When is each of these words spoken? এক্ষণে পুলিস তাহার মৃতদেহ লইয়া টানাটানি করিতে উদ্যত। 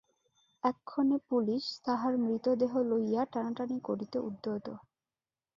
এক্ষণে 0.63 1.17
পুলিস 1.27 1.65
তাহার 1.85 2.13
মৃতদেহ 2.23 2.71
লইয়া 2.89 3.21
টানাটানি 3.33 3.77
করিতে 3.83 4.17
উদ্যত। 4.27 4.65